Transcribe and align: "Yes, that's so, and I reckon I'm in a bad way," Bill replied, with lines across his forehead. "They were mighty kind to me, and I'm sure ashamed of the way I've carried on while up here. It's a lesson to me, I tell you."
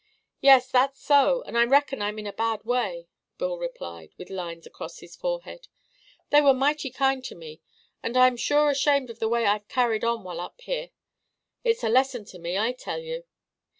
"Yes, 0.39 0.71
that's 0.71 0.99
so, 0.99 1.43
and 1.43 1.55
I 1.55 1.63
reckon 1.63 2.01
I'm 2.01 2.17
in 2.17 2.25
a 2.25 2.33
bad 2.33 2.63
way," 2.63 3.07
Bill 3.37 3.59
replied, 3.59 4.13
with 4.17 4.31
lines 4.31 4.65
across 4.65 4.97
his 4.97 5.15
forehead. 5.15 5.67
"They 6.31 6.41
were 6.41 6.55
mighty 6.55 6.89
kind 6.89 7.23
to 7.25 7.35
me, 7.35 7.61
and 8.01 8.17
I'm 8.17 8.35
sure 8.35 8.71
ashamed 8.71 9.11
of 9.11 9.19
the 9.19 9.29
way 9.29 9.45
I've 9.45 9.67
carried 9.67 10.03
on 10.03 10.23
while 10.23 10.39
up 10.41 10.59
here. 10.61 10.89
It's 11.63 11.83
a 11.83 11.89
lesson 11.89 12.25
to 12.33 12.39
me, 12.39 12.57
I 12.57 12.71
tell 12.71 12.97
you." 12.97 13.25